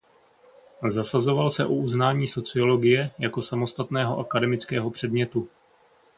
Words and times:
Zasazoval 0.89 1.49
se 1.49 1.65
o 1.65 1.69
uznání 1.73 2.27
sociologie 2.27 3.11
jako 3.19 3.41
samostatného 3.41 4.19
akademického 4.19 4.91
předmětu. 4.91 5.49